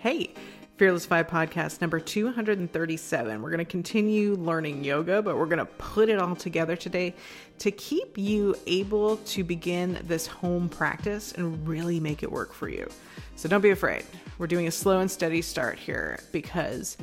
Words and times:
Hey, 0.00 0.32
Fearless 0.76 1.06
Five 1.06 1.26
podcast 1.26 1.80
number 1.80 1.98
237. 1.98 3.42
We're 3.42 3.50
going 3.50 3.58
to 3.58 3.64
continue 3.64 4.36
learning 4.36 4.84
yoga, 4.84 5.20
but 5.20 5.36
we're 5.36 5.46
going 5.46 5.58
to 5.58 5.64
put 5.64 6.08
it 6.08 6.20
all 6.20 6.36
together 6.36 6.76
today 6.76 7.16
to 7.58 7.72
keep 7.72 8.16
you 8.16 8.54
able 8.68 9.16
to 9.16 9.42
begin 9.42 9.98
this 10.04 10.24
home 10.24 10.68
practice 10.68 11.32
and 11.32 11.66
really 11.66 11.98
make 11.98 12.22
it 12.22 12.30
work 12.30 12.52
for 12.52 12.68
you. 12.68 12.88
So 13.34 13.48
don't 13.48 13.60
be 13.60 13.70
afraid. 13.70 14.04
We're 14.38 14.46
doing 14.46 14.68
a 14.68 14.70
slow 14.70 15.00
and 15.00 15.10
steady 15.10 15.42
start 15.42 15.80
here 15.80 16.20
because 16.30 16.96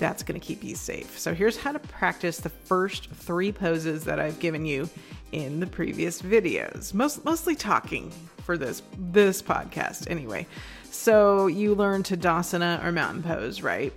that's 0.00 0.24
going 0.24 0.40
to 0.40 0.44
keep 0.44 0.64
you 0.64 0.74
safe. 0.74 1.16
So 1.16 1.32
here's 1.32 1.56
how 1.56 1.70
to 1.70 1.78
practice 1.78 2.38
the 2.38 2.48
first 2.48 3.08
three 3.10 3.52
poses 3.52 4.02
that 4.06 4.18
I've 4.18 4.40
given 4.40 4.66
you 4.66 4.90
in 5.32 5.60
the 5.60 5.66
previous 5.66 6.22
videos. 6.22 6.94
Most 6.94 7.24
mostly 7.24 7.54
talking 7.54 8.10
for 8.44 8.56
this 8.56 8.82
this 8.98 9.42
podcast 9.42 10.10
anyway. 10.10 10.46
So 10.90 11.46
you 11.46 11.74
learn 11.74 12.02
Tadasana 12.02 12.84
or 12.84 12.92
mountain 12.92 13.22
pose, 13.22 13.62
right? 13.62 13.92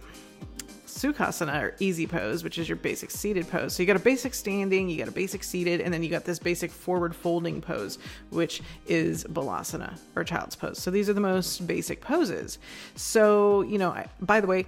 Sukhasana 0.85 1.61
or 1.61 1.75
easy 1.79 2.07
pose, 2.07 2.43
which 2.43 2.57
is 2.57 2.69
your 2.69 2.75
basic 2.77 3.11
seated 3.11 3.49
pose. 3.49 3.73
So 3.73 3.83
you 3.83 3.87
got 3.87 3.95
a 3.95 3.99
basic 3.99 4.33
standing, 4.33 4.87
you 4.87 4.97
got 4.97 5.07
a 5.07 5.11
basic 5.11 5.43
seated, 5.43 5.81
and 5.81 5.93
then 5.93 6.03
you 6.03 6.09
got 6.09 6.23
this 6.23 6.39
basic 6.39 6.71
forward 6.71 7.15
folding 7.15 7.61
pose, 7.61 7.97
which 8.29 8.61
is 8.87 9.25
Balasana 9.25 9.99
or 10.15 10.23
child's 10.23 10.55
pose. 10.55 10.81
So 10.81 10.91
these 10.91 11.09
are 11.09 11.13
the 11.13 11.19
most 11.19 11.65
basic 11.67 11.99
poses. 11.99 12.59
So, 12.95 13.63
you 13.63 13.79
know, 13.79 13.89
I, 13.89 14.07
by 14.21 14.39
the 14.39 14.47
way, 14.47 14.65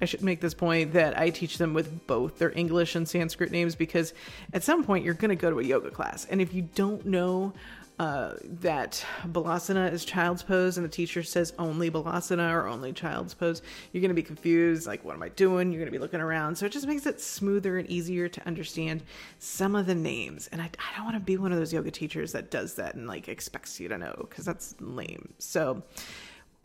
I 0.00 0.04
should 0.04 0.22
make 0.22 0.40
this 0.40 0.54
point 0.54 0.92
that 0.94 1.18
I 1.18 1.30
teach 1.30 1.58
them 1.58 1.74
with 1.74 2.06
both 2.06 2.38
their 2.38 2.56
English 2.56 2.94
and 2.94 3.08
Sanskrit 3.08 3.50
names 3.50 3.74
because 3.74 4.14
at 4.52 4.62
some 4.62 4.84
point 4.84 5.04
you're 5.04 5.14
going 5.14 5.30
to 5.30 5.36
go 5.36 5.50
to 5.50 5.60
a 5.60 5.64
yoga 5.64 5.90
class. 5.90 6.26
And 6.26 6.40
if 6.40 6.54
you 6.54 6.62
don't 6.62 7.04
know 7.06 7.52
uh, 8.00 8.32
that 8.44 9.04
balasana 9.26 9.92
is 9.92 10.06
child's 10.06 10.42
pose 10.42 10.78
and 10.78 10.84
the 10.86 10.90
teacher 10.90 11.22
says 11.22 11.52
only 11.58 11.90
balasana 11.90 12.50
or 12.50 12.66
only 12.66 12.94
child's 12.94 13.34
pose, 13.34 13.60
you're 13.92 14.00
going 14.00 14.08
to 14.08 14.14
be 14.14 14.22
confused. 14.22 14.86
Like, 14.86 15.04
what 15.04 15.14
am 15.14 15.22
I 15.22 15.28
doing? 15.28 15.70
You're 15.70 15.80
going 15.80 15.92
to 15.92 15.98
be 15.98 15.98
looking 15.98 16.22
around. 16.22 16.56
So 16.56 16.64
it 16.64 16.72
just 16.72 16.86
makes 16.86 17.04
it 17.04 17.20
smoother 17.20 17.76
and 17.76 17.86
easier 17.90 18.26
to 18.26 18.46
understand 18.46 19.02
some 19.38 19.76
of 19.76 19.84
the 19.84 19.94
names. 19.94 20.48
And 20.50 20.62
I, 20.62 20.70
I 20.78 20.96
don't 20.96 21.04
want 21.04 21.16
to 21.16 21.20
be 21.20 21.36
one 21.36 21.52
of 21.52 21.58
those 21.58 21.74
yoga 21.74 21.90
teachers 21.90 22.32
that 22.32 22.50
does 22.50 22.76
that 22.76 22.94
and 22.94 23.06
like 23.06 23.28
expects 23.28 23.78
you 23.78 23.88
to 23.88 23.98
know 23.98 24.14
because 24.18 24.46
that's 24.46 24.74
lame. 24.80 25.34
So, 25.36 25.82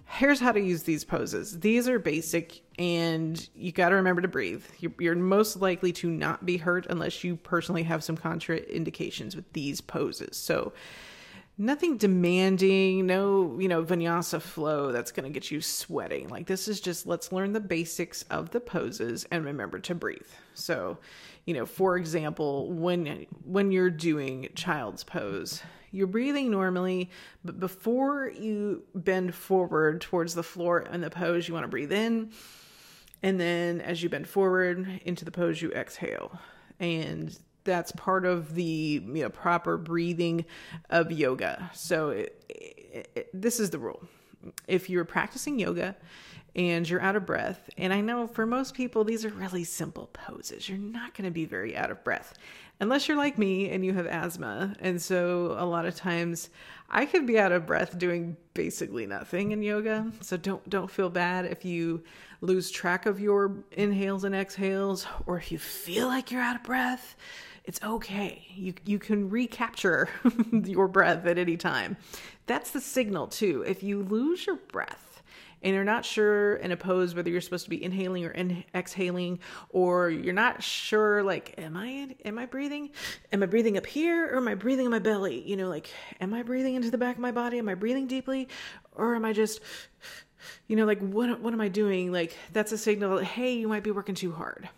here's 0.07 0.39
how 0.39 0.51
to 0.51 0.59
use 0.59 0.83
these 0.83 1.03
poses. 1.03 1.59
These 1.59 1.87
are 1.87 1.99
basic, 1.99 2.61
and 2.77 3.47
you 3.55 3.71
got 3.71 3.89
to 3.89 3.95
remember 3.95 4.21
to 4.21 4.27
breathe. 4.27 4.63
You're, 4.79 5.15
most 5.15 5.57
likely 5.57 5.91
to 5.93 6.09
not 6.09 6.45
be 6.45 6.57
hurt 6.57 6.85
unless 6.89 7.23
you 7.23 7.35
personally 7.35 7.83
have 7.83 8.03
some 8.03 8.17
contraindications 8.17 9.35
with 9.35 9.51
these 9.53 9.81
poses. 9.81 10.37
So, 10.37 10.73
nothing 11.57 11.97
demanding, 11.97 13.05
no, 13.05 13.57
you 13.59 13.67
know, 13.67 13.83
vinyasa 13.83 14.41
flow 14.41 14.91
that's 14.91 15.11
going 15.11 15.23
to 15.23 15.33
get 15.33 15.51
you 15.51 15.61
sweating. 15.61 16.27
Like, 16.29 16.47
this 16.47 16.67
is 16.67 16.79
just 16.79 17.07
let's 17.07 17.31
learn 17.31 17.53
the 17.53 17.59
basics 17.59 18.23
of 18.29 18.51
the 18.51 18.59
poses 18.59 19.25
and 19.31 19.43
remember 19.45 19.79
to 19.79 19.95
breathe. 19.95 20.21
So, 20.53 20.97
you 21.45 21.53
know, 21.53 21.65
for 21.65 21.97
example, 21.97 22.71
when 22.71 23.25
when 23.43 23.71
you're 23.71 23.89
doing 23.89 24.49
child's 24.55 25.03
pose, 25.03 25.61
you're 25.95 26.07
breathing 26.07 26.51
normally, 26.51 27.09
but 27.43 27.59
before 27.59 28.29
you 28.29 28.83
bend 28.93 29.33
forward 29.33 30.01
towards 30.01 30.35
the 30.35 30.43
floor 30.43 30.81
in 30.81 31.01
the 31.01 31.09
pose, 31.09 31.47
you 31.47 31.53
want 31.53 31.63
to 31.63 31.69
breathe 31.69 31.93
in. 31.93 32.31
And 33.23 33.39
then 33.39 33.81
as 33.81 34.03
you 34.03 34.09
bend 34.09 34.27
forward 34.27 35.01
into 35.05 35.23
the 35.23 35.31
pose, 35.31 35.61
you 35.61 35.71
exhale. 35.71 36.37
And 36.79 37.37
that's 37.63 37.91
part 37.93 38.25
of 38.25 38.53
the 38.55 38.63
you 38.63 39.23
know, 39.23 39.29
proper 39.29 39.77
breathing 39.77 40.45
of 40.89 41.11
yoga. 41.11 41.71
So 41.73 42.09
it, 42.09 42.43
it, 42.49 43.09
it, 43.15 43.29
this 43.33 43.59
is 43.59 43.69
the 43.69 43.79
rule. 43.79 44.03
If 44.67 44.89
you're 44.89 45.05
practicing 45.05 45.59
yoga 45.59 45.95
and 46.55 46.87
you're 46.87 47.01
out 47.01 47.15
of 47.15 47.25
breath, 47.25 47.69
and 47.77 47.93
I 47.93 48.01
know 48.01 48.27
for 48.27 48.45
most 48.45 48.73
people 48.73 49.03
these 49.03 49.25
are 49.25 49.29
really 49.29 49.63
simple 49.63 50.09
poses, 50.13 50.69
you're 50.69 50.77
not 50.77 51.13
going 51.13 51.25
to 51.25 51.33
be 51.33 51.45
very 51.45 51.75
out 51.75 51.91
of 51.91 52.03
breath 52.03 52.33
unless 52.79 53.07
you're 53.07 53.17
like 53.17 53.37
me 53.37 53.69
and 53.69 53.85
you 53.85 53.93
have 53.93 54.05
asthma. 54.05 54.75
And 54.79 55.01
so 55.01 55.55
a 55.57 55.65
lot 55.65 55.85
of 55.85 55.95
times 55.95 56.49
I 56.89 57.05
could 57.05 57.25
be 57.25 57.39
out 57.39 57.51
of 57.51 57.65
breath 57.65 57.97
doing 57.97 58.37
basically 58.53 59.05
nothing 59.05 59.51
in 59.51 59.61
yoga. 59.61 60.11
So 60.21 60.37
don't 60.37 60.67
don't 60.69 60.91
feel 60.91 61.09
bad 61.09 61.45
if 61.45 61.65
you 61.65 62.03
lose 62.41 62.69
track 62.69 63.05
of 63.05 63.19
your 63.19 63.55
inhales 63.71 64.23
and 64.23 64.35
exhales 64.35 65.07
or 65.25 65.37
if 65.37 65.51
you 65.51 65.57
feel 65.57 66.07
like 66.07 66.31
you're 66.31 66.41
out 66.41 66.57
of 66.57 66.63
breath. 66.63 67.15
It's 67.65 67.81
okay. 67.83 68.45
You 68.55 68.73
you 68.85 68.99
can 68.99 69.29
recapture 69.29 70.07
your 70.51 70.87
breath 70.87 71.25
at 71.25 71.37
any 71.37 71.57
time. 71.57 71.97
That's 72.45 72.71
the 72.71 72.81
signal 72.81 73.27
too. 73.27 73.63
If 73.67 73.81
you 73.81 74.03
lose 74.03 74.45
your 74.45 74.57
breath 74.57 75.05
and 75.65 75.73
you're 75.73 75.83
not 75.83 76.05
sure 76.05 76.57
in 76.57 76.71
a 76.71 76.77
pose 76.77 77.15
whether 77.15 77.29
you're 77.29 77.41
supposed 77.41 77.63
to 77.63 77.69
be 77.71 77.83
inhaling 77.83 78.23
or 78.23 78.29
in- 78.29 78.63
exhaling 78.75 79.39
or 79.69 80.11
you're 80.11 80.33
not 80.33 80.61
sure 80.61 81.23
like 81.23 81.55
am 81.57 81.75
i 81.75 82.15
am 82.23 82.37
i 82.37 82.45
breathing 82.45 82.91
am 83.33 83.41
i 83.41 83.45
breathing 83.45 83.77
up 83.77 83.85
here 83.85 84.27
or 84.27 84.37
am 84.37 84.47
i 84.47 84.53
breathing 84.53 84.85
in 84.85 84.91
my 84.91 84.99
belly 84.99 85.41
you 85.41 85.57
know 85.57 85.67
like 85.67 85.89
am 86.21 86.33
i 86.33 86.43
breathing 86.43 86.75
into 86.75 86.91
the 86.91 86.97
back 86.97 87.15
of 87.15 87.21
my 87.21 87.31
body 87.31 87.57
am 87.57 87.67
i 87.67 87.73
breathing 87.73 88.05
deeply 88.05 88.47
or 88.93 89.15
am 89.15 89.25
i 89.25 89.33
just 89.33 89.59
you 90.67 90.75
know 90.75 90.85
like 90.85 90.99
what 90.99 91.41
what 91.41 91.53
am 91.53 91.61
i 91.61 91.67
doing 91.67 92.11
like 92.11 92.37
that's 92.53 92.71
a 92.71 92.77
signal 92.77 93.17
that 93.17 93.25
hey 93.25 93.53
you 93.53 93.67
might 93.67 93.83
be 93.83 93.91
working 93.91 94.15
too 94.15 94.31
hard 94.31 94.69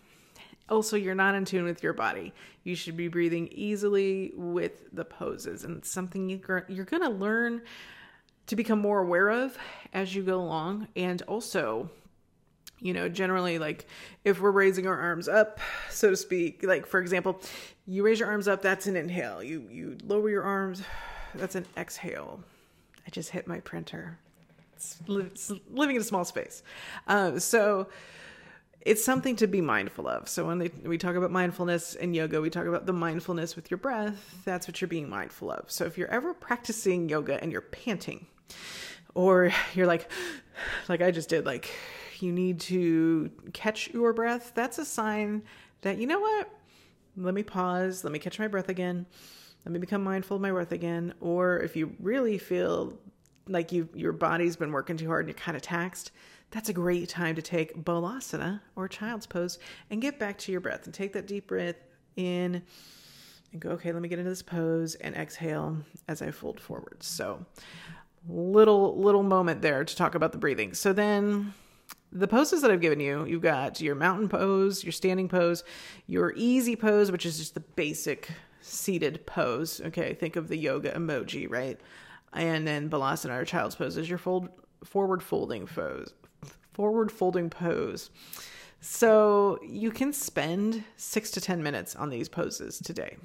also 0.69 0.95
you're 0.95 1.16
not 1.16 1.35
in 1.35 1.45
tune 1.45 1.63
with 1.63 1.81
your 1.81 1.94
body 1.94 2.33
you 2.63 2.75
should 2.75 2.97
be 2.97 3.07
breathing 3.07 3.47
easily 3.53 4.33
with 4.35 4.94
the 4.94 5.05
poses 5.05 5.63
and 5.63 5.85
something 5.85 6.29
you, 6.29 6.41
you're 6.67 6.83
going 6.83 7.01
to 7.01 7.09
learn 7.09 7.61
to 8.47 8.55
become 8.55 8.79
more 8.79 9.00
aware 9.00 9.29
of 9.29 9.57
as 9.94 10.13
you 10.13 10.23
go 10.23 10.39
along. 10.41 10.88
And 10.95 11.22
also, 11.23 11.89
you 12.79 12.94
know, 12.94 13.07
generally, 13.07 13.59
like 13.59 13.85
if 14.25 14.41
we're 14.41 14.51
raising 14.51 14.88
our 14.88 15.00
arms 15.00 15.28
up, 15.28 15.59
so 15.89 16.09
to 16.09 16.17
speak, 16.17 16.63
like 16.63 16.85
for 16.85 16.99
example, 16.99 17.39
you 17.85 18.03
raise 18.03 18.19
your 18.19 18.28
arms 18.28 18.47
up, 18.47 18.61
that's 18.61 18.88
an 18.88 18.97
inhale. 18.97 19.41
You 19.41 19.67
you 19.72 19.97
lower 20.03 20.29
your 20.29 20.44
arms, 20.44 20.81
that's 21.35 21.55
an 21.55 21.66
exhale. 21.78 22.41
I 23.05 23.09
just 23.11 23.29
hit 23.29 23.47
my 23.47 23.61
printer. 23.61 24.19
It's, 24.75 24.97
it's 25.07 25.51
living 25.72 25.95
in 25.95 26.01
a 26.01 26.05
small 26.05 26.25
space. 26.25 26.61
Uh, 27.07 27.39
so 27.39 27.88
it's 28.88 29.03
something 29.03 29.36
to 29.36 29.48
be 29.48 29.59
mindful 29.59 30.08
of. 30.08 30.30
So 30.30 30.46
when 30.46 30.59
they, 30.59 30.72
we 30.84 30.98
talk 30.98 31.16
about 31.16 31.30
mindfulness 31.30 31.94
in 31.96 32.14
yoga, 32.14 32.40
we 32.40 32.50
talk 32.50 32.66
about 32.66 32.86
the 32.86 32.94
mindfulness 32.94 33.56
with 33.56 33.70
your 33.70 33.78
breath. 33.78 34.42
That's 34.46 34.68
what 34.68 34.80
you're 34.80 34.88
being 34.88 35.09
mindful 35.09 35.52
of. 35.52 35.70
So 35.70 35.86
if 35.86 35.98
you're 35.98 36.09
ever 36.09 36.34
practicing 36.34 37.09
yoga 37.09 37.42
and 37.42 37.52
you're 37.52 37.62
panting, 37.62 38.28
or 39.18 39.52
you're 39.74 39.88
like 39.88 40.09
like 40.88 41.02
I 41.02 41.12
just 41.12 41.28
did 41.28 41.46
like 41.46 41.70
you 42.20 42.31
need 42.31 42.62
to 42.62 43.30
catch 43.53 43.90
your 43.90 44.14
breath 44.14 44.52
that's 44.56 44.80
a 44.80 44.86
sign 44.86 45.44
that 45.81 45.97
you 45.97 46.08
know 46.08 46.20
what 46.20 46.50
let 47.18 47.34
me 47.34 47.44
pause 47.44 48.03
let 48.03 48.14
me 48.14 48.20
catch 48.20 48.40
my 48.40 48.47
breath 48.47 48.70
again 48.70 49.06
let 49.66 49.72
me 49.72 49.80
become 49.80 50.03
mindful 50.03 50.36
of 50.36 50.42
my 50.42 50.52
breath 50.52 50.72
again 50.72 51.14
or 51.20 51.59
if 51.59 51.76
you 51.76 51.94
really 52.00 52.38
feel 52.38 52.97
like 53.47 53.72
you 53.72 53.90
your 53.94 54.14
body's 54.14 54.56
been 54.56 54.72
working 54.72 54.97
too 54.97 55.08
hard 55.08 55.26
and 55.26 55.30
you're 55.30 55.44
kind 55.44 55.56
of 55.56 55.62
taxed 55.62 56.12
that's 56.52 56.69
a 56.69 56.74
great 56.74 57.09
time 57.09 57.35
to 57.35 57.41
take 57.41 57.75
balasana 57.84 58.62
or 58.75 58.88
child's 58.88 59.25
pose 59.25 59.59
and 59.90 60.02
get 60.02 60.18
back 60.19 60.38
to 60.38 60.52
your 60.52 60.62
breath 60.62 60.85
and 60.85 60.94
take 60.94 61.13
that 61.13 61.28
deep 61.28 61.47
breath 61.47 61.75
in 62.16 62.62
and 63.52 63.62
go 63.62 63.69
okay 63.72 63.91
let 63.91 64.02
me 64.02 64.09
get 64.09 64.19
into 64.19 64.30
this 64.30 64.41
pose 64.41 64.96
and 64.96 65.16
exhale 65.16 65.78
as 66.08 66.22
i 66.22 66.31
fold 66.31 66.59
forward 66.59 66.97
so 67.02 67.46
little 68.30 69.00
little 69.00 69.24
moment 69.24 69.62
there 69.62 69.84
to 69.84 69.96
talk 69.96 70.16
about 70.16 70.31
the 70.31 70.38
breathing. 70.38 70.74
So 70.74 70.94
then 70.94 71.53
the 72.12 72.28
poses 72.28 72.62
that 72.62 72.72
I've 72.72 72.81
given 72.81 73.00
you, 73.00 73.25
you've 73.25 73.41
got 73.41 73.81
your 73.81 73.96
mountain 73.96 74.29
pose, 74.29 74.84
your 74.84 74.91
standing 74.91 75.28
pose, 75.28 75.64
your 76.08 76.34
easy 76.35 76.75
pose, 76.75 77.12
which 77.12 77.25
is 77.25 77.38
just 77.38 77.53
the 77.53 77.59
basic 77.59 78.29
seated 78.62 79.25
pose. 79.25 79.81
Okay, 79.85 80.14
think 80.14 80.35
of 80.35 80.47
the 80.47 80.58
yoga 80.58 80.91
emoji, 80.91 81.50
right? 81.50 81.79
And 82.34 82.68
then 82.68 82.90
Balasana 82.90 83.41
or 83.41 83.46
child's 83.46 83.75
pose 83.75 83.97
is 83.97 84.09
your 84.09 84.18
fold 84.18 84.50
forward 84.84 85.24
folding 85.24 85.66
pose. 85.66 86.14
Forward 86.78 87.12
folding 87.12 87.50
pose. 87.50 88.12
So 88.82 89.58
you 89.64 89.90
can 89.90 90.14
spend 90.14 90.84
six 90.96 91.32
to 91.32 91.41
10 91.41 91.64
minutes 91.64 91.96
on 91.96 92.12
these 92.12 92.29
poses 92.29 92.78
today. 92.78 93.18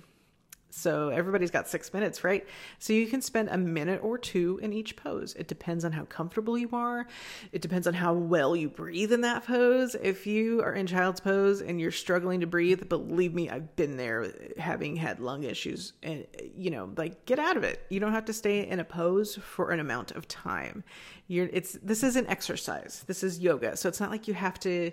So 0.75 1.11
everybody's 1.11 1.51
got 1.51 1.69
six 1.69 1.93
minutes, 1.93 2.25
right? 2.25 2.47
So 2.79 2.95
you 2.95 3.07
can 3.07 3.21
spend 3.21 3.51
a 3.51 3.59
minute 3.59 4.01
or 4.03 4.17
two 4.17 4.59
in 4.63 4.73
each 4.73 4.97
pose. 4.97 5.35
It 5.35 5.47
depends 5.47 5.85
on 5.85 5.93
how 5.93 6.05
comfortable 6.07 6.57
you 6.57 6.71
are. 6.73 7.07
It 7.53 7.61
depends 7.61 7.87
on 7.87 7.93
how 7.93 8.15
well 8.15 8.57
you 8.57 8.71
breathe 8.71 9.13
in 9.13 9.21
that 9.21 9.47
pose. 9.47 9.95
If 9.95 10.27
you 10.27 10.63
are 10.63 10.73
in 10.73 10.87
child's 10.87 11.21
pose 11.21 11.61
and 11.61 11.79
you're 11.79 11.91
struggling 11.91 12.41
to 12.41 12.47
breathe, 12.47 12.89
believe 12.89 13.35
me, 13.35 13.51
I've 13.51 13.77
been 13.77 13.99
there 13.99 14.33
having 14.59 14.97
had 14.97 15.21
lung 15.21 15.45
issues 15.45 15.93
and, 16.03 16.27
you 16.57 16.71
know, 16.71 16.91
like 16.97 17.27
get 17.27 17.39
out 17.39 17.59
of 17.59 17.65
it. 17.65 17.85
You 17.91 18.01
don't 18.01 18.13
have 18.13 18.25
to 18.25 18.33
stay 18.33 18.67
in 18.67 18.81
a 18.81 18.85
pose 18.85 19.37
for 19.37 19.73
an 19.73 19.81
amount 19.81 20.13
of 20.13 20.27
time. 20.27 20.85
You're, 21.27 21.51
it's, 21.53 21.79
this 21.83 22.03
is 22.03 22.17
an 22.17 22.27
exercise. 22.29 23.05
This 23.07 23.23
is 23.23 23.41
yoga. 23.41 23.77
So 23.77 23.91
it's 23.91 24.01
not 24.01 24.11
like 24.11 24.27
you 24.27 24.33
have 24.35 24.59
to 24.61 24.91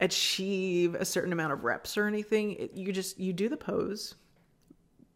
achieve 0.00 0.94
a 0.94 1.04
certain 1.06 1.32
amount 1.32 1.54
of 1.54 1.64
reps 1.64 1.96
or 1.96 2.06
anything. 2.06 2.52
It, 2.52 2.74
you 2.74 2.92
just, 2.92 3.18
you 3.18 3.32
do 3.32 3.48
the 3.48 3.56
pose 3.56 4.14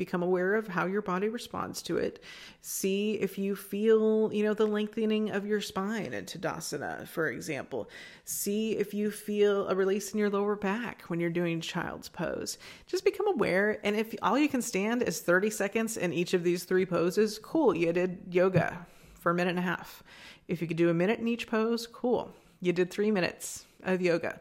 become 0.05 0.25
aware 0.25 0.57
of 0.57 0.67
how 0.67 0.87
your 0.87 1.01
body 1.01 1.29
responds 1.29 1.81
to 1.81 1.97
it. 1.97 2.21
See 2.61 3.13
if 3.21 3.39
you 3.39 3.55
feel, 3.55 4.33
you 4.33 4.43
know, 4.43 4.53
the 4.53 4.67
lengthening 4.67 5.31
of 5.31 5.47
your 5.47 5.61
spine 5.61 6.13
in 6.13 6.25
Tadasana, 6.25 7.07
for 7.07 7.29
example. 7.29 7.89
See 8.25 8.73
if 8.73 8.93
you 8.93 9.13
feel 9.13 9.69
a 9.69 9.77
release 9.77 10.13
in 10.13 10.19
your 10.19 10.29
lower 10.29 10.57
back 10.57 11.03
when 11.03 11.21
you're 11.21 11.31
doing 11.31 11.61
child's 11.61 12.09
pose. 12.09 12.59
Just 12.89 13.05
become 13.05 13.29
aware. 13.29 13.79
And 13.85 13.95
if 13.95 14.13
all 14.23 14.37
you 14.37 14.49
can 14.49 14.61
stand 14.61 15.05
is 15.05 15.21
30 15.21 15.51
seconds 15.51 15.97
in 15.97 16.13
each 16.13 16.35
of 16.35 16.43
these 16.43 16.65
three 16.65 16.85
poses, 16.85 17.39
cool, 17.39 17.73
you 17.77 17.93
did 17.93 18.19
yoga 18.29 18.85
for 19.21 19.31
a 19.31 19.35
minute 19.35 19.51
and 19.51 19.61
a 19.61 19.63
half. 19.63 20.03
If 20.49 20.61
you 20.61 20.67
could 20.67 20.77
do 20.77 20.91
a 20.91 20.95
minute 20.95 21.21
in 21.21 21.29
each 21.29 21.47
pose, 21.47 21.87
cool. 21.87 22.35
You 22.61 22.73
did 22.73 22.91
three 22.91 23.13
minutes 23.13 23.67
of 23.85 24.03
yoga. 24.03 24.41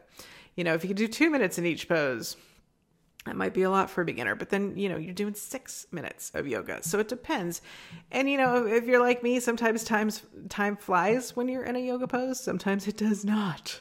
You 0.56 0.64
know, 0.64 0.74
if 0.74 0.82
you 0.82 0.88
could 0.88 0.96
do 0.96 1.06
two 1.06 1.30
minutes 1.30 1.56
in 1.56 1.66
each 1.66 1.88
pose, 1.88 2.36
that 3.24 3.36
might 3.36 3.54
be 3.54 3.62
a 3.62 3.70
lot 3.70 3.88
for 3.88 4.02
a 4.02 4.04
beginner, 4.04 4.34
but 4.34 4.48
then, 4.48 4.76
you 4.76 4.88
know, 4.88 4.96
you're 4.96 5.14
doing 5.14 5.34
six 5.34 5.86
minutes 5.92 6.32
of 6.34 6.48
yoga. 6.48 6.82
So 6.82 6.98
it 6.98 7.08
depends. 7.08 7.62
And, 8.10 8.28
you 8.28 8.36
know, 8.36 8.66
if 8.66 8.84
you're 8.84 9.00
like 9.00 9.22
me, 9.22 9.38
sometimes 9.38 9.84
times 9.84 10.22
time 10.48 10.76
flies 10.76 11.36
when 11.36 11.48
you're 11.48 11.62
in 11.62 11.76
a 11.76 11.78
yoga 11.78 12.08
pose, 12.08 12.40
sometimes 12.40 12.88
it 12.88 12.96
does 12.96 13.24
not. 13.24 13.80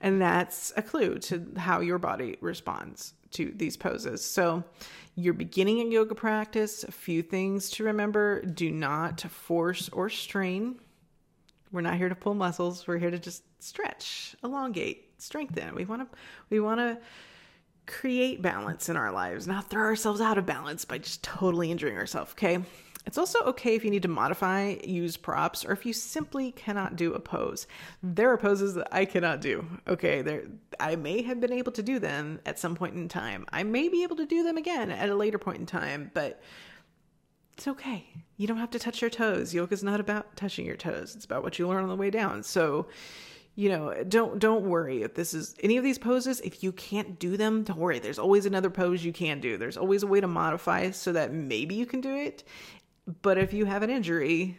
And 0.00 0.20
that's 0.20 0.72
a 0.76 0.82
clue 0.82 1.18
to 1.20 1.46
how 1.56 1.78
your 1.78 1.98
body 1.98 2.36
responds 2.40 3.14
to 3.30 3.52
these 3.54 3.76
poses. 3.76 4.24
So 4.24 4.64
you're 5.14 5.32
beginning 5.32 5.80
a 5.80 5.84
yoga 5.84 6.16
practice. 6.16 6.82
A 6.82 6.90
few 6.90 7.22
things 7.22 7.70
to 7.70 7.84
remember 7.84 8.42
do 8.42 8.72
not 8.72 9.20
force 9.20 9.88
or 9.90 10.08
strain. 10.08 10.80
We're 11.70 11.82
not 11.82 11.96
here 11.96 12.08
to 12.08 12.16
pull 12.16 12.34
muscles. 12.34 12.86
We're 12.88 12.98
here 12.98 13.12
to 13.12 13.18
just 13.18 13.44
stretch, 13.62 14.34
elongate, 14.42 15.12
strengthen. 15.18 15.74
We 15.76 15.84
want 15.84 16.10
to, 16.10 16.18
we 16.50 16.58
want 16.58 16.80
to, 16.80 16.98
create 17.86 18.42
balance 18.42 18.88
in 18.88 18.96
our 18.96 19.12
lives, 19.12 19.46
not 19.46 19.68
throw 19.68 19.82
ourselves 19.82 20.20
out 20.20 20.38
of 20.38 20.46
balance 20.46 20.84
by 20.84 20.98
just 20.98 21.22
totally 21.22 21.70
injuring 21.70 21.96
ourselves, 21.96 22.32
okay? 22.32 22.62
It's 23.04 23.18
also 23.18 23.42
okay 23.44 23.74
if 23.74 23.84
you 23.84 23.90
need 23.90 24.02
to 24.02 24.08
modify, 24.08 24.76
use 24.84 25.16
props, 25.16 25.64
or 25.64 25.72
if 25.72 25.84
you 25.84 25.92
simply 25.92 26.52
cannot 26.52 26.94
do 26.94 27.14
a 27.14 27.20
pose. 27.20 27.66
There 28.02 28.30
are 28.30 28.38
poses 28.38 28.74
that 28.74 28.88
I 28.92 29.04
cannot 29.04 29.40
do. 29.40 29.66
Okay, 29.88 30.22
there 30.22 30.44
I 30.78 30.94
may 30.94 31.22
have 31.22 31.40
been 31.40 31.52
able 31.52 31.72
to 31.72 31.82
do 31.82 31.98
them 31.98 32.40
at 32.46 32.60
some 32.60 32.76
point 32.76 32.94
in 32.94 33.08
time. 33.08 33.44
I 33.52 33.64
may 33.64 33.88
be 33.88 34.04
able 34.04 34.16
to 34.16 34.26
do 34.26 34.44
them 34.44 34.56
again 34.56 34.90
at 34.90 35.10
a 35.10 35.16
later 35.16 35.38
point 35.38 35.58
in 35.58 35.66
time, 35.66 36.12
but 36.14 36.40
it's 37.56 37.66
okay. 37.66 38.06
You 38.36 38.46
don't 38.46 38.58
have 38.58 38.70
to 38.70 38.78
touch 38.78 39.00
your 39.00 39.10
toes. 39.10 39.52
Yoga 39.52 39.74
is 39.74 39.82
not 39.82 40.00
about 40.00 40.36
touching 40.36 40.64
your 40.64 40.76
toes. 40.76 41.14
It's 41.16 41.24
about 41.24 41.42
what 41.42 41.58
you 41.58 41.66
learn 41.66 41.82
on 41.82 41.88
the 41.88 41.96
way 41.96 42.10
down. 42.10 42.44
So 42.44 42.86
you 43.54 43.68
know 43.68 44.02
don't 44.04 44.38
don't 44.38 44.64
worry 44.64 45.02
if 45.02 45.14
this 45.14 45.34
is 45.34 45.54
any 45.62 45.76
of 45.76 45.84
these 45.84 45.98
poses 45.98 46.40
if 46.40 46.62
you 46.62 46.72
can't 46.72 47.18
do 47.18 47.36
them 47.36 47.64
don't 47.64 47.78
worry. 47.78 47.98
There's 47.98 48.18
always 48.18 48.46
another 48.46 48.70
pose 48.70 49.04
you 49.04 49.12
can 49.12 49.40
do. 49.40 49.56
There's 49.56 49.76
always 49.76 50.02
a 50.02 50.06
way 50.06 50.20
to 50.20 50.26
modify 50.26 50.90
so 50.90 51.12
that 51.12 51.32
maybe 51.32 51.74
you 51.74 51.86
can 51.86 52.00
do 52.00 52.14
it. 52.14 52.44
But 53.22 53.38
if 53.38 53.52
you 53.52 53.64
have 53.66 53.82
an 53.82 53.90
injury 53.90 54.58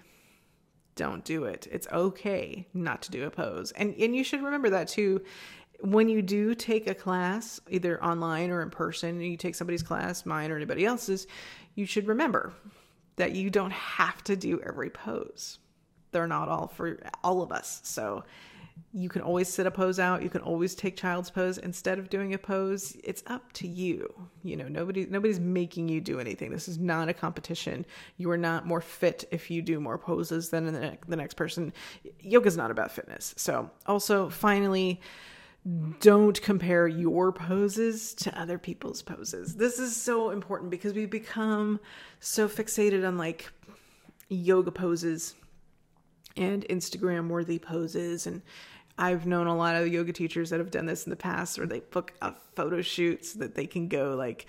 don't 0.95 1.25
do 1.25 1.45
it. 1.45 1.67
It's 1.71 1.87
okay 1.91 2.67
not 2.73 3.01
to 3.03 3.11
do 3.11 3.25
a 3.25 3.31
pose. 3.31 3.71
And 3.71 3.95
and 3.99 4.15
you 4.15 4.23
should 4.23 4.43
remember 4.43 4.69
that 4.71 4.87
too. 4.87 5.23
When 5.81 6.07
you 6.07 6.21
do 6.21 6.55
take 6.55 6.87
a 6.87 6.95
class 6.95 7.59
either 7.69 8.01
online 8.03 8.51
or 8.51 8.61
in 8.61 8.69
person 8.69 9.19
you 9.19 9.35
take 9.37 9.55
somebody's 9.55 9.83
class 9.83 10.25
mine 10.25 10.51
or 10.51 10.55
anybody 10.55 10.85
else's 10.85 11.27
you 11.75 11.85
should 11.85 12.07
remember 12.07 12.53
that 13.15 13.33
you 13.33 13.49
don't 13.49 13.73
have 13.73 14.23
to 14.25 14.35
do 14.35 14.61
every 14.61 14.89
pose. 14.89 15.59
They're 16.11 16.27
not 16.27 16.47
all 16.47 16.67
for 16.67 16.99
all 17.23 17.41
of 17.41 17.51
us. 17.51 17.81
So 17.83 18.23
you 18.95 19.09
can 19.09 19.21
always 19.21 19.47
sit 19.47 19.65
a 19.65 19.71
pose 19.71 19.99
out. 19.99 20.21
You 20.21 20.29
can 20.29 20.41
always 20.41 20.75
take 20.75 20.95
child's 20.95 21.31
pose 21.31 21.57
instead 21.57 21.97
of 21.97 22.09
doing 22.09 22.33
a 22.33 22.37
pose. 22.37 22.95
It's 23.03 23.23
up 23.25 23.51
to 23.53 23.67
you. 23.67 24.13
You 24.43 24.55
know, 24.55 24.67
nobody 24.67 25.07
nobody's 25.07 25.39
making 25.39 25.89
you 25.89 25.99
do 25.99 26.19
anything. 26.19 26.51
This 26.51 26.67
is 26.67 26.77
not 26.77 27.09
a 27.09 27.13
competition. 27.13 27.85
You 28.17 28.29
are 28.29 28.37
not 28.37 28.67
more 28.67 28.81
fit 28.81 29.25
if 29.31 29.49
you 29.49 29.63
do 29.63 29.79
more 29.79 29.97
poses 29.97 30.49
than 30.49 30.71
the, 30.71 30.97
the 31.07 31.15
next 31.15 31.33
person. 31.33 31.73
Yoga's 32.19 32.55
not 32.55 32.69
about 32.69 32.91
fitness. 32.91 33.33
So, 33.35 33.71
also 33.87 34.29
finally, 34.29 35.01
don't 35.99 36.39
compare 36.41 36.87
your 36.87 37.31
poses 37.31 38.13
to 38.15 38.39
other 38.39 38.59
people's 38.59 39.01
poses. 39.01 39.55
This 39.55 39.79
is 39.79 39.95
so 39.95 40.29
important 40.29 40.69
because 40.69 40.93
we 40.93 41.05
become 41.05 41.79
so 42.19 42.47
fixated 42.47 43.07
on 43.07 43.17
like 43.17 43.51
yoga 44.29 44.71
poses 44.71 45.35
and 46.35 46.65
Instagram 46.69 47.29
worthy 47.29 47.59
poses 47.59 48.27
and 48.27 48.41
I've 48.97 49.25
known 49.25 49.47
a 49.47 49.55
lot 49.55 49.75
of 49.75 49.87
yoga 49.87 50.13
teachers 50.13 50.51
that 50.51 50.59
have 50.59 50.69
done 50.69 50.85
this 50.85 51.05
in 51.05 51.09
the 51.09 51.15
past 51.15 51.57
where 51.57 51.65
they 51.65 51.79
book 51.79 52.13
a 52.21 52.33
photo 52.55 52.79
shoot 52.83 53.25
so 53.25 53.39
that 53.39 53.55
they 53.55 53.65
can 53.65 53.87
go 53.87 54.13
like 54.15 54.45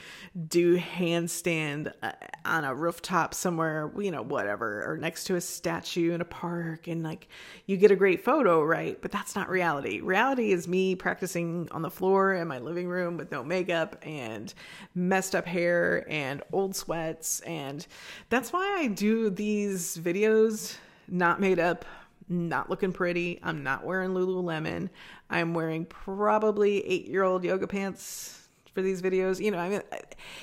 do 0.49 0.79
handstand 0.79 1.91
uh, 2.03 2.13
on 2.45 2.65
a 2.65 2.75
rooftop 2.75 3.33
somewhere, 3.33 3.91
you 3.99 4.11
know, 4.11 4.21
whatever, 4.21 4.85
or 4.85 4.99
next 4.99 5.25
to 5.25 5.37
a 5.37 5.41
statue 5.41 6.13
in 6.13 6.21
a 6.21 6.27
park 6.27 6.89
and 6.89 7.03
like 7.03 7.29
you 7.65 7.79
get 7.79 7.91
a 7.91 7.97
great 7.97 8.23
photo, 8.23 8.63
right? 8.63 9.01
But 9.01 9.13
that's 9.13 9.35
not 9.35 9.49
reality. 9.49 10.03
Reality 10.03 10.53
is 10.53 10.69
me 10.69 10.95
practicing 10.95 11.67
on 11.71 11.81
the 11.81 11.91
floor 11.91 12.35
in 12.35 12.47
my 12.47 12.59
living 12.59 12.87
room 12.87 13.17
with 13.17 13.33
no 13.33 13.43
makeup 13.43 13.97
and 14.03 14.53
messed 14.95 15.35
up 15.35 15.47
hair 15.47 16.05
and 16.11 16.43
old 16.53 16.77
sweats. 16.77 17.41
And 17.41 17.87
that's 18.29 18.53
why 18.53 18.77
I 18.79 18.89
do 18.89 19.31
these 19.31 19.97
videos 19.97 20.77
not 21.09 21.41
made 21.41 21.59
up 21.59 21.85
not 22.29 22.71
looking 22.71 22.93
pretty. 22.93 23.39
I'm 23.43 23.62
not 23.62 23.85
wearing 23.85 24.11
Lululemon. 24.11 24.89
I'm 25.31 25.55
wearing 25.55 25.85
probably 25.85 26.85
eight 26.87 27.06
year 27.06 27.23
old 27.23 27.45
yoga 27.45 27.67
pants 27.67 28.41
for 28.73 28.83
these 28.83 29.03
videos. 29.03 29.41
You 29.41 29.51
know, 29.51 29.59
I 29.59 29.69
mean, 29.69 29.83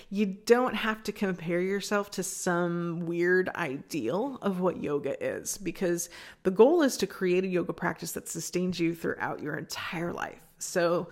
you 0.09 0.25
don't 0.25 0.75
have 0.75 1.03
to 1.03 1.11
compare 1.11 1.61
yourself 1.61 2.11
to 2.11 2.23
some 2.23 3.05
weird 3.05 3.49
ideal 3.49 4.37
of 4.41 4.59
what 4.59 4.81
yoga 4.81 5.21
is 5.23 5.57
because 5.57 6.09
the 6.43 6.51
goal 6.51 6.81
is 6.81 6.97
to 6.97 7.07
create 7.07 7.43
a 7.43 7.47
yoga 7.47 7.73
practice 7.73 8.13
that 8.13 8.27
sustains 8.27 8.79
you 8.79 8.95
throughout 8.95 9.41
your 9.41 9.57
entire 9.57 10.13
life. 10.13 10.39
So, 10.59 11.09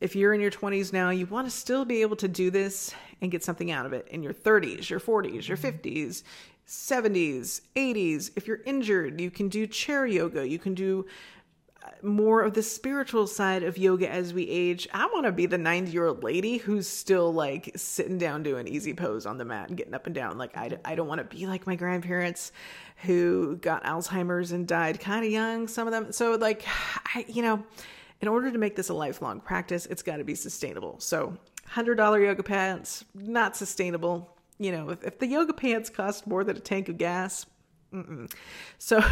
if 0.00 0.16
you're 0.16 0.34
in 0.34 0.40
your 0.40 0.50
20s 0.50 0.92
now, 0.92 1.10
you 1.10 1.26
want 1.26 1.46
to 1.46 1.50
still 1.50 1.84
be 1.84 2.02
able 2.02 2.16
to 2.16 2.26
do 2.26 2.50
this 2.50 2.92
and 3.20 3.30
get 3.30 3.44
something 3.44 3.70
out 3.70 3.86
of 3.86 3.92
it 3.92 4.08
in 4.08 4.20
your 4.20 4.34
30s, 4.34 4.90
your 4.90 4.98
40s, 4.98 5.46
your 5.46 5.56
mm-hmm. 5.56 5.78
50s, 5.78 6.24
70s, 6.72 7.60
80s. 7.76 8.30
If 8.34 8.46
you're 8.46 8.62
injured, 8.64 9.20
you 9.20 9.30
can 9.30 9.50
do 9.50 9.66
chair 9.66 10.06
yoga. 10.06 10.48
You 10.48 10.58
can 10.58 10.72
do 10.72 11.04
uh, 11.84 11.90
more 12.00 12.40
of 12.40 12.54
the 12.54 12.62
spiritual 12.62 13.26
side 13.26 13.62
of 13.62 13.76
yoga 13.76 14.10
as 14.10 14.32
we 14.32 14.48
age. 14.48 14.88
I 14.94 15.04
want 15.12 15.26
to 15.26 15.32
be 15.32 15.44
the 15.44 15.58
90 15.58 15.92
year 15.92 16.06
old 16.06 16.24
lady 16.24 16.56
who's 16.56 16.88
still 16.88 17.30
like 17.30 17.72
sitting 17.76 18.16
down 18.16 18.42
doing 18.42 18.66
easy 18.66 18.94
pose 18.94 19.26
on 19.26 19.36
the 19.36 19.44
mat 19.44 19.68
and 19.68 19.76
getting 19.76 19.92
up 19.92 20.06
and 20.06 20.14
down. 20.14 20.38
Like, 20.38 20.56
I, 20.56 20.78
I 20.82 20.94
don't 20.94 21.06
want 21.08 21.18
to 21.18 21.36
be 21.36 21.46
like 21.46 21.66
my 21.66 21.76
grandparents 21.76 22.52
who 23.02 23.56
got 23.56 23.84
Alzheimer's 23.84 24.52
and 24.52 24.66
died 24.66 24.98
kind 24.98 25.26
of 25.26 25.30
young, 25.30 25.68
some 25.68 25.86
of 25.86 25.92
them. 25.92 26.10
So, 26.10 26.36
like, 26.36 26.64
I, 27.14 27.26
you 27.28 27.42
know, 27.42 27.62
in 28.22 28.28
order 28.28 28.50
to 28.50 28.56
make 28.56 28.76
this 28.76 28.88
a 28.88 28.94
lifelong 28.94 29.40
practice, 29.40 29.84
it's 29.84 30.02
got 30.02 30.16
to 30.16 30.24
be 30.24 30.34
sustainable. 30.34 30.98
So, 31.00 31.36
$100 31.68 32.24
yoga 32.24 32.42
pants, 32.42 33.04
not 33.14 33.58
sustainable 33.58 34.34
you 34.64 34.72
know, 34.72 34.90
if, 34.90 35.02
if 35.04 35.18
the 35.18 35.26
yoga 35.26 35.52
pants 35.52 35.90
cost 35.90 36.26
more 36.26 36.44
than 36.44 36.56
a 36.56 36.60
tank 36.60 36.88
of 36.88 36.98
gas, 36.98 37.46
mm-mm. 37.92 38.32
so 38.78 39.02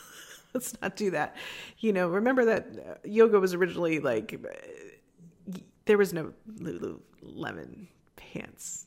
let's 0.54 0.80
not 0.80 0.96
do 0.96 1.10
that. 1.10 1.36
You 1.78 1.92
know, 1.92 2.08
remember 2.08 2.44
that 2.46 2.66
uh, 2.78 2.94
yoga 3.04 3.38
was 3.38 3.54
originally 3.54 4.00
like 4.00 4.34
there 5.84 5.98
was 5.98 6.12
no 6.12 6.32
Lululemon 6.58 7.86
pants 8.16 8.85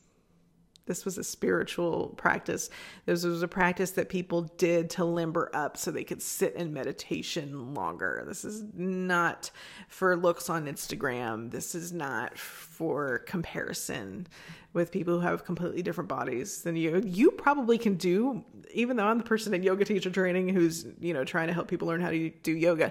this 0.90 1.04
was 1.04 1.18
a 1.18 1.22
spiritual 1.22 2.08
practice. 2.16 2.68
This 3.06 3.22
was 3.22 3.44
a 3.44 3.48
practice 3.48 3.92
that 3.92 4.08
people 4.08 4.42
did 4.58 4.90
to 4.90 5.04
limber 5.04 5.48
up 5.54 5.76
so 5.76 5.92
they 5.92 6.02
could 6.02 6.20
sit 6.20 6.56
in 6.56 6.72
meditation 6.72 7.74
longer. 7.74 8.24
This 8.26 8.44
is 8.44 8.64
not 8.74 9.52
for 9.86 10.16
looks 10.16 10.50
on 10.50 10.66
Instagram. 10.66 11.52
This 11.52 11.76
is 11.76 11.92
not 11.92 12.36
for 12.36 13.20
comparison 13.20 14.26
with 14.72 14.90
people 14.90 15.14
who 15.14 15.20
have 15.20 15.44
completely 15.44 15.80
different 15.80 16.08
bodies 16.08 16.62
than 16.62 16.74
you. 16.74 17.00
You 17.04 17.30
probably 17.30 17.78
can 17.78 17.94
do, 17.94 18.44
even 18.72 18.96
though 18.96 19.06
I'm 19.06 19.18
the 19.18 19.24
person 19.24 19.54
in 19.54 19.62
yoga 19.62 19.84
teacher 19.84 20.10
training 20.10 20.48
who's, 20.48 20.86
you 20.98 21.14
know, 21.14 21.22
trying 21.22 21.46
to 21.46 21.52
help 21.52 21.68
people 21.68 21.86
learn 21.86 22.00
how 22.00 22.10
to 22.10 22.30
do 22.42 22.50
yoga 22.50 22.90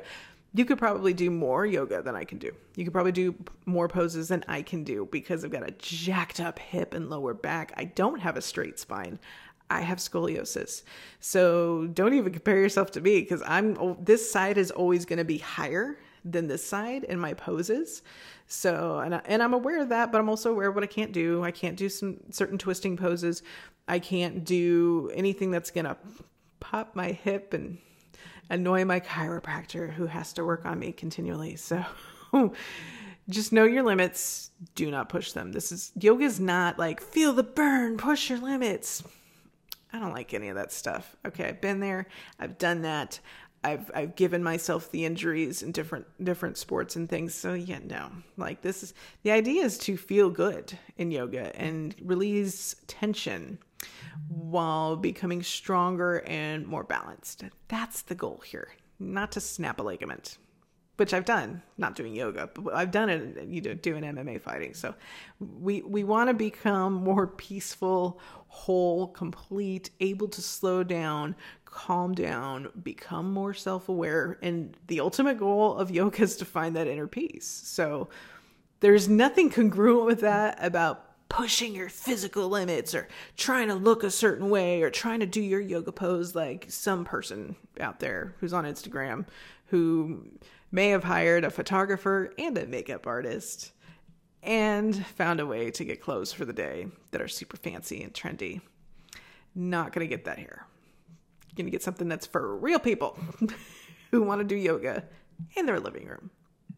you 0.53 0.65
could 0.65 0.79
probably 0.79 1.13
do 1.13 1.29
more 1.29 1.65
yoga 1.65 2.01
than 2.01 2.15
I 2.15 2.23
can 2.23 2.39
do. 2.39 2.51
You 2.75 2.83
could 2.83 2.93
probably 2.93 3.11
do 3.11 3.35
more 3.65 3.87
poses 3.87 4.29
than 4.29 4.43
I 4.47 4.61
can 4.61 4.83
do 4.83 5.07
because 5.11 5.45
I've 5.45 5.51
got 5.51 5.67
a 5.67 5.71
jacked 5.71 6.39
up 6.39 6.57
hip 6.57 6.93
and 6.93 7.09
lower 7.09 7.33
back. 7.33 7.71
I 7.77 7.85
don't 7.85 8.19
have 8.19 8.35
a 8.35 8.41
straight 8.41 8.79
spine. 8.79 9.19
I 9.69 9.81
have 9.81 9.99
scoliosis. 9.99 10.83
So 11.19 11.87
don't 11.93 12.15
even 12.15 12.33
compare 12.33 12.57
yourself 12.57 12.89
to 12.91 13.01
me 13.01 13.19
because 13.19 13.43
I'm 13.45 13.77
oh, 13.79 13.97
this 14.01 14.31
side 14.31 14.57
is 14.57 14.71
always 14.71 15.05
going 15.05 15.19
to 15.19 15.25
be 15.25 15.37
higher 15.37 15.99
than 16.25 16.47
this 16.47 16.65
side 16.65 17.03
in 17.03 17.19
my 17.19 17.35
poses. 17.35 18.01
So 18.47 18.97
and 18.99 19.15
I, 19.15 19.21
and 19.25 19.43
I'm 19.43 19.53
aware 19.53 19.81
of 19.81 19.89
that, 19.89 20.11
but 20.11 20.19
I'm 20.19 20.29
also 20.29 20.51
aware 20.51 20.69
of 20.69 20.75
what 20.75 20.83
I 20.83 20.87
can't 20.87 21.11
do. 21.11 21.43
I 21.43 21.51
can't 21.51 21.77
do 21.77 21.89
some 21.89 22.17
certain 22.31 22.57
twisting 22.57 22.97
poses. 22.97 23.43
I 23.87 23.99
can't 23.99 24.43
do 24.43 25.11
anything 25.13 25.51
that's 25.51 25.69
going 25.69 25.85
to 25.85 25.97
pop 26.59 26.95
my 26.95 27.11
hip 27.11 27.53
and 27.53 27.77
annoy 28.49 28.85
my 28.85 28.99
chiropractor 28.99 29.91
who 29.91 30.05
has 30.07 30.33
to 30.33 30.43
work 30.43 30.65
on 30.65 30.79
me 30.79 30.91
continually. 30.91 31.55
So 31.55 31.85
just 33.29 33.53
know 33.53 33.65
your 33.65 33.83
limits. 33.83 34.51
Do 34.75 34.89
not 34.91 35.09
push 35.09 35.31
them. 35.31 35.51
This 35.51 35.71
is 35.71 35.91
yoga 35.99 36.25
is 36.25 36.39
not 36.39 36.79
like 36.79 37.01
feel 37.01 37.33
the 37.33 37.43
burn, 37.43 37.97
push 37.97 38.29
your 38.29 38.39
limits. 38.39 39.03
I 39.91 39.99
don't 39.99 40.13
like 40.13 40.33
any 40.33 40.49
of 40.49 40.55
that 40.55 40.71
stuff. 40.71 41.15
Okay, 41.25 41.45
I've 41.45 41.61
been 41.61 41.79
there. 41.79 42.07
I've 42.39 42.57
done 42.57 42.83
that. 42.83 43.19
I've 43.63 43.91
I've 43.93 44.15
given 44.15 44.43
myself 44.43 44.89
the 44.91 45.05
injuries 45.05 45.61
in 45.63 45.71
different 45.71 46.05
different 46.23 46.57
sports 46.57 46.95
and 46.95 47.09
things. 47.09 47.33
So 47.35 47.53
yeah, 47.53 47.79
no. 47.83 48.09
Like 48.37 48.61
this 48.61 48.83
is 48.83 48.93
the 49.23 49.31
idea 49.31 49.63
is 49.63 49.77
to 49.79 49.97
feel 49.97 50.29
good 50.29 50.77
in 50.97 51.11
yoga 51.11 51.55
and 51.59 51.95
release 52.01 52.75
tension 52.87 53.59
while 54.27 54.95
becoming 54.95 55.43
stronger 55.43 56.23
and 56.27 56.67
more 56.67 56.83
balanced. 56.83 57.43
That's 57.67 58.01
the 58.01 58.15
goal 58.15 58.41
here. 58.45 58.69
Not 58.99 59.31
to 59.33 59.41
snap 59.41 59.79
a 59.79 59.83
ligament 59.83 60.37
which 60.99 61.13
I've 61.13 61.25
done, 61.25 61.61
not 61.77 61.95
doing 61.95 62.13
yoga, 62.13 62.49
but 62.53 62.73
I've 62.73 62.91
done 62.91 63.09
it, 63.09 63.47
you 63.47 63.61
know, 63.61 63.73
doing 63.73 64.03
MMA 64.03 64.41
fighting. 64.41 64.73
So 64.73 64.93
we 65.39 65.81
we 65.81 66.03
want 66.03 66.29
to 66.29 66.33
become 66.33 66.93
more 66.93 67.25
peaceful, 67.25 68.19
whole, 68.47 69.07
complete, 69.07 69.91
able 70.01 70.27
to 70.27 70.41
slow 70.41 70.83
down, 70.83 71.35
calm 71.63 72.13
down, 72.13 72.67
become 72.83 73.31
more 73.31 73.53
self-aware, 73.53 74.37
and 74.41 74.75
the 74.87 74.99
ultimate 74.99 75.39
goal 75.39 75.77
of 75.77 75.89
yoga 75.89 76.21
is 76.21 76.35
to 76.35 76.45
find 76.45 76.75
that 76.75 76.87
inner 76.87 77.07
peace. 77.07 77.47
So 77.47 78.09
there's 78.81 79.07
nothing 79.07 79.49
congruent 79.49 80.05
with 80.05 80.19
that 80.21 80.57
about 80.61 81.08
pushing 81.29 81.75
your 81.75 81.89
physical 81.89 82.49
limits 82.49 82.93
or 82.93 83.07
trying 83.37 83.67
to 83.67 83.75
look 83.75 84.03
a 84.03 84.11
certain 84.11 84.49
way 84.49 84.81
or 84.81 84.89
trying 84.89 85.19
to 85.19 85.25
do 85.25 85.41
your 85.41 85.61
yoga 85.61 85.91
pose 85.91 86.35
like 86.35 86.65
some 86.69 87.05
person 87.05 87.55
out 87.79 87.99
there 87.99 88.35
who's 88.39 88.53
on 88.53 88.65
Instagram 88.65 89.25
who 89.67 90.27
may 90.71 90.89
have 90.89 91.03
hired 91.03 91.45
a 91.45 91.49
photographer 91.49 92.33
and 92.37 92.57
a 92.57 92.65
makeup 92.65 93.07
artist 93.07 93.71
and 94.41 95.05
found 95.05 95.39
a 95.39 95.45
way 95.45 95.69
to 95.69 95.83
get 95.83 96.01
clothes 96.01 96.33
for 96.33 96.45
the 96.45 96.53
day 96.53 96.87
that 97.11 97.21
are 97.21 97.27
super 97.27 97.57
fancy 97.57 98.01
and 98.03 98.13
trendy. 98.13 98.61
Not 99.53 99.91
going 99.93 100.07
to 100.07 100.15
get 100.15 100.25
that 100.25 100.39
here. 100.39 100.65
Going 101.55 101.65
to 101.65 101.71
get 101.71 101.83
something 101.83 102.07
that's 102.07 102.25
for 102.25 102.55
real 102.55 102.79
people 102.79 103.19
who 104.11 104.23
want 104.23 104.39
to 104.39 104.45
do 104.45 104.55
yoga 104.55 105.03
in 105.55 105.65
their 105.65 105.79
living 105.79 106.07
room. 106.07 106.31